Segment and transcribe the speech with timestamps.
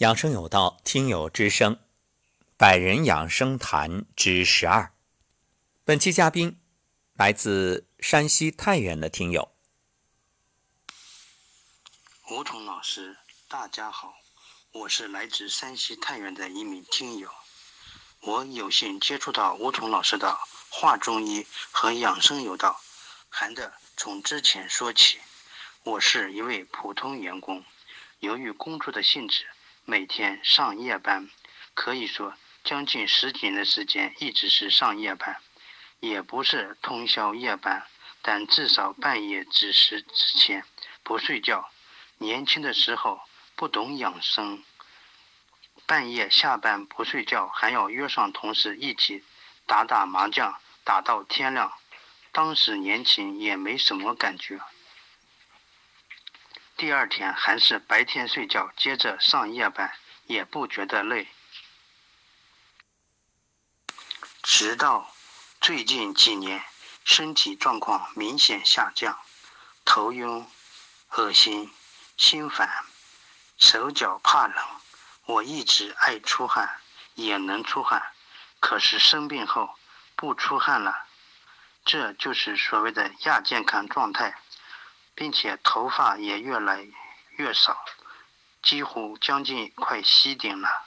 [0.00, 1.80] 养生有道，听友之声，
[2.58, 4.92] 百人养生谈之十二。
[5.86, 6.60] 本期嘉宾
[7.14, 9.54] 来自山西太原的听友
[12.28, 13.16] 吴桐老师，
[13.48, 14.16] 大家好，
[14.72, 17.30] 我是来自山西太原的一名听友。
[18.20, 20.38] 我有幸接触到吴桐老师的
[20.68, 22.82] 话中医和养生有道，
[23.30, 25.20] 还得从之前说起。
[25.84, 27.64] 我是一位普通员工，
[28.18, 29.46] 由于工作的性质。
[29.88, 31.30] 每天上夜班，
[31.72, 35.36] 可以说将近十几年的时间一直是上夜班，
[36.00, 37.86] 也不是通宵夜班，
[38.20, 40.64] 但至少半夜子时之前
[41.04, 41.70] 不睡觉。
[42.18, 43.20] 年轻的时候
[43.54, 44.64] 不懂养生，
[45.86, 49.22] 半夜下班不睡觉，还要约上同事一起
[49.66, 51.72] 打打麻将，打到天亮。
[52.32, 54.60] 当时年轻也没什么感觉。
[56.76, 61.26] 第二天还是白天睡觉，接着上夜班，也不觉得累。
[64.42, 65.10] 直到
[65.58, 66.62] 最近几年，
[67.02, 69.18] 身体状况明显下降，
[69.86, 70.46] 头晕、
[71.12, 71.72] 恶心、
[72.18, 72.84] 心烦、
[73.56, 74.62] 手脚怕冷。
[75.24, 76.78] 我一直爱出汗，
[77.14, 78.12] 也能出汗，
[78.60, 79.78] 可是生病后
[80.14, 81.06] 不出汗了，
[81.86, 84.38] 这就是所谓的亚健康状态。
[85.16, 86.86] 并且头发也越来
[87.30, 87.84] 越少，
[88.62, 90.86] 几乎将近快吸顶了。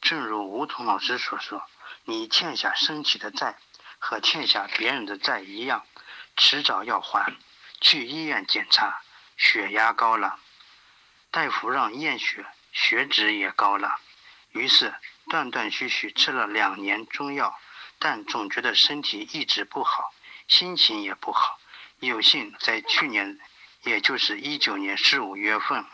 [0.00, 1.62] 正如吴桐老师所说，
[2.04, 3.58] 你欠下身体的债
[3.98, 5.86] 和欠下别人的债一样，
[6.36, 7.36] 迟早要还。
[7.80, 9.02] 去医院检查，
[9.36, 10.38] 血压高了，
[11.30, 13.96] 大夫让验血，血脂也高了。
[14.50, 14.94] 于是
[15.28, 17.58] 断断续续吃了两年中药，
[17.98, 20.14] 但总觉得身体一直不好，
[20.46, 21.58] 心情也不好。
[22.06, 23.38] 有幸在去年，
[23.84, 25.84] 也就是一九年四五月份，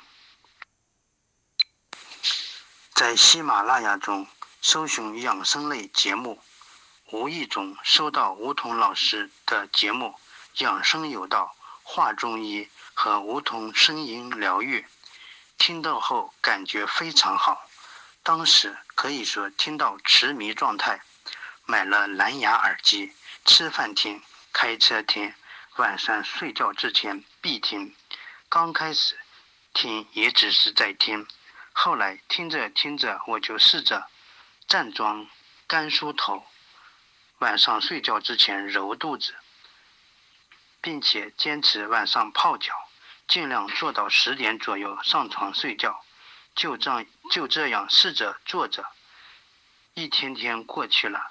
[2.94, 4.26] 在喜马拉雅中
[4.62, 6.40] 搜寻养生类节目，
[7.10, 10.14] 无意中收到梧桐老师的节目
[10.64, 14.86] 《养生有道》，话中医和梧桐声音疗愈，
[15.58, 17.68] 听到后感觉非常好，
[18.22, 21.02] 当时可以说听到痴迷状态，
[21.66, 23.12] 买了蓝牙耳机，
[23.44, 24.22] 吃饭听，
[24.54, 25.34] 开车听。
[25.78, 27.94] 晚上睡觉之前必听。
[28.48, 29.16] 刚开始
[29.72, 31.24] 听也只是在听，
[31.72, 34.08] 后来听着听着，我就试着
[34.66, 35.28] 站桩、
[35.68, 36.44] 干梳头，
[37.38, 39.36] 晚上睡觉之前揉肚子，
[40.80, 42.74] 并且坚持晚上泡脚，
[43.28, 46.04] 尽量做到十点左右上床睡觉。
[46.56, 48.84] 就这样就这样试着做着，
[49.94, 51.30] 一天天过去了。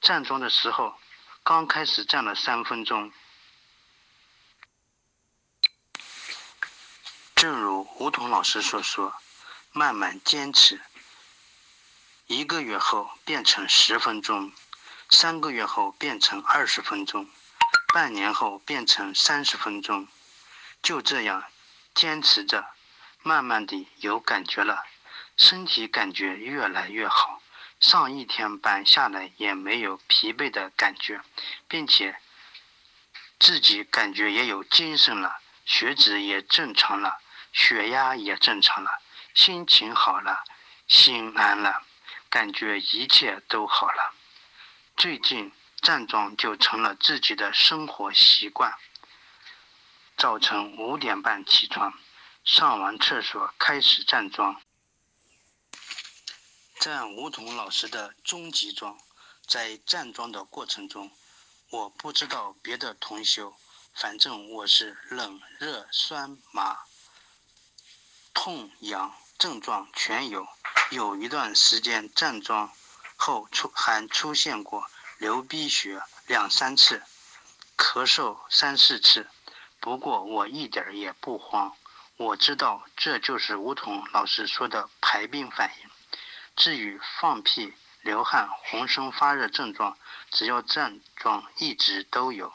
[0.00, 0.98] 站桩的时候，
[1.44, 3.12] 刚开始站了三分钟。
[7.44, 9.14] 正如吴桐老师所说，
[9.70, 10.80] 慢慢坚持，
[12.26, 14.50] 一个月后变成十分钟，
[15.10, 17.28] 三个月后变成二十分钟，
[17.92, 20.08] 半年后变成三十分钟，
[20.82, 21.44] 就这样
[21.94, 22.64] 坚持着，
[23.22, 24.82] 慢慢的有感觉了，
[25.36, 27.42] 身体感觉越来越好，
[27.78, 31.20] 上一天班下来也没有疲惫的感觉，
[31.68, 32.18] 并且
[33.38, 37.18] 自己感觉也有精神了，血脂也正常了。
[37.54, 39.00] 血压也正常了，
[39.32, 40.42] 心情好了，
[40.88, 41.84] 心安了，
[42.28, 44.12] 感觉一切都好了。
[44.96, 48.76] 最近站桩就成了自己的生活习惯。
[50.16, 51.94] 早晨五点半起床，
[52.42, 54.60] 上完厕所开始站桩。
[56.80, 58.98] 站梧桐老师的终极桩，
[59.46, 61.12] 在站桩的过程中，
[61.70, 63.54] 我不知道别的同修，
[63.94, 66.80] 反正我是冷、热、酸、麻。
[68.34, 70.46] 痛痒症状全有，
[70.90, 72.70] 有一段时间站桩
[73.16, 74.86] 后出还出现过
[75.16, 77.02] 流鼻血两三次，
[77.78, 79.28] 咳嗽三四次。
[79.80, 81.74] 不过我一点也不慌，
[82.16, 85.90] 我知道这就是梧桐老师说的排病反应。
[86.56, 89.96] 至于放屁、流汗、浑身发热症状，
[90.30, 92.52] 只要站桩一直都有。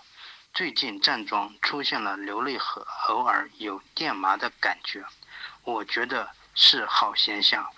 [0.54, 5.06] 最近站桩出现了流泪和偶尔有电麻的感觉。
[5.64, 7.70] 我觉得是好现象，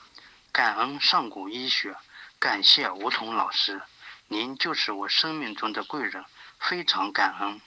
[0.51, 1.95] 感恩上古医学，
[2.39, 3.81] 感谢梧桐老师，
[4.27, 6.25] 您就是我生命中的贵人，
[6.59, 7.62] 非常感恩。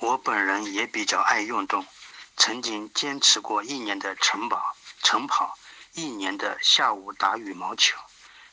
[0.00, 1.84] 我本人也比较爱运动，
[2.36, 5.58] 曾经坚持过一年的晨跑，晨跑，
[5.94, 7.98] 一年的下午打羽毛球，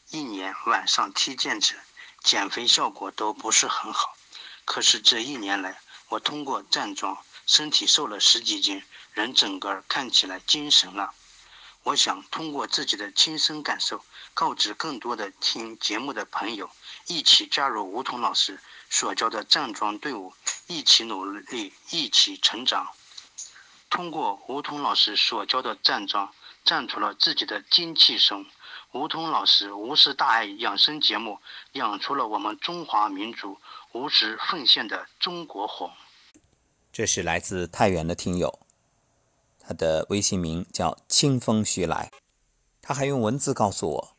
[0.10, 1.80] 一年晚上踢毽子，
[2.26, 4.18] 减肥效果都不是很好。
[4.66, 5.80] 可是这一年来，
[6.10, 7.24] 我通过站桩。
[7.46, 8.82] 身体瘦了十几斤，
[9.14, 11.14] 人整个看起来精神了。
[11.84, 16.68] 我想通过自己的亲身感受，告知更多的听节目的朋友，
[17.06, 20.34] 一起加入梧桐老师所教的站桩队伍，
[20.66, 22.88] 一起努力，一起成长。
[23.92, 26.34] 通过梧桐老师所教的站桩，
[26.64, 28.44] 站出了自己的精气神。
[28.96, 31.40] 吴桐老师无私大爱养生节目，
[31.74, 33.58] 养出了我们中华民族
[33.92, 35.92] 无私奉献的中国红。
[36.94, 38.58] 这是来自太原的听友。
[39.60, 42.10] 他的微信名叫清风徐来，
[42.82, 44.16] 他还用文字告诉我，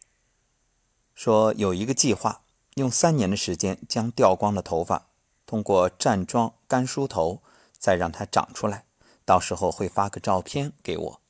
[1.14, 2.42] 说有一个计划，
[2.74, 5.06] 用三年的时间将掉光的头发
[5.46, 7.42] 通过站桩干梳头，
[7.78, 8.84] 再让它长出来，
[9.24, 11.20] 到时候会发个照片给我。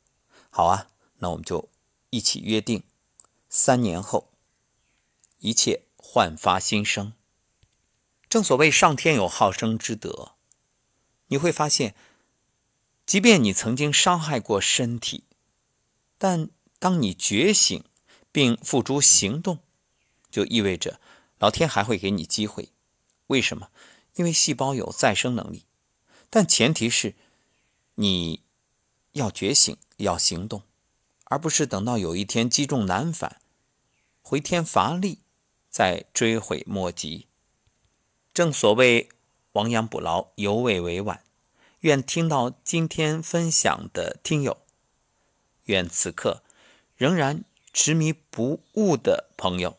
[0.50, 0.88] 好啊，
[1.18, 1.68] 那我们就
[2.10, 2.82] 一起约定，
[3.58, 4.28] 三年后
[5.38, 7.14] 一切焕发新生。
[8.28, 10.32] 正所谓上天有好生之德，
[11.28, 11.94] 你会发现。
[13.06, 15.24] 即便你曾经伤害过身体，
[16.18, 17.82] 但当你觉醒
[18.30, 19.60] 并付诸行动，
[20.30, 21.00] 就意味着
[21.38, 22.68] 老天还会给你机会。
[23.28, 23.70] 为什么？
[24.16, 25.64] 因为细胞有再生能力，
[26.28, 27.14] 但前提是
[27.94, 28.42] 你
[29.12, 30.62] 要觉醒，要行动，
[31.24, 33.40] 而不是等到有一天积重难返、
[34.28, 35.20] 回天乏力
[35.70, 37.28] 再追悔莫及。
[38.34, 39.08] 正所谓
[39.52, 41.22] 亡羊补牢，犹未为晚。
[41.82, 44.58] 愿听到今天分享的听友，
[45.66, 46.42] 愿此刻
[46.96, 49.78] 仍然执迷不悟的朋友，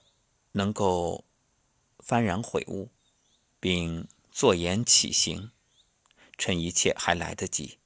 [0.54, 1.26] 能够
[2.00, 2.88] 幡然悔悟，
[3.60, 5.52] 并坐言起行，
[6.38, 7.80] 趁一切还来得及，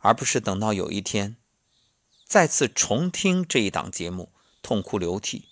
[0.00, 1.36] 而不是等到有一天
[2.24, 5.49] 再次重听这一档节目，痛哭流涕。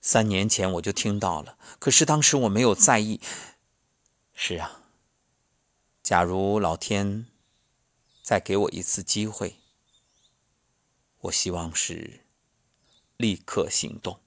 [0.00, 3.20] 三年前我就听到了，可是当时我没有在意。
[4.32, 4.78] 是啊。
[6.02, 7.26] 假如老天
[8.22, 9.56] 再给我一次机会，
[11.20, 12.24] 我希望是
[13.16, 14.18] 立刻行动。